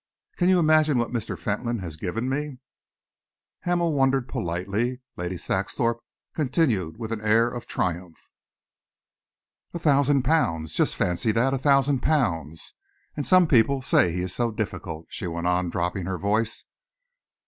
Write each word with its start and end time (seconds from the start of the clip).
Can 0.35 0.49
you 0.49 0.57
imagine 0.57 0.97
what 0.97 1.11
Mr. 1.11 1.37
Fentolin 1.37 1.77
has 1.81 1.95
given 1.95 2.27
me?" 2.27 2.57
Hamel 3.65 3.93
wondered 3.93 4.27
politely. 4.27 4.99
Lady 5.15 5.37
Saxthorpe 5.37 5.99
continued 6.33 6.97
with 6.97 7.11
an 7.11 7.21
air 7.21 7.47
of 7.49 7.67
triumph. 7.67 8.31
"A 9.75 9.77
thousand 9.77 10.23
pounds! 10.23 10.73
Just 10.73 10.95
fancy 10.95 11.31
that 11.33 11.53
a 11.53 11.59
thousand 11.59 11.99
pounds! 11.99 12.73
And 13.15 13.27
some 13.27 13.45
people 13.45 13.83
say 13.83 14.11
he 14.11 14.21
is 14.23 14.33
so 14.33 14.49
difficult," 14.49 15.05
she 15.09 15.27
went 15.27 15.45
on, 15.45 15.69
dropping 15.69 16.07
her 16.07 16.17
voice. 16.17 16.65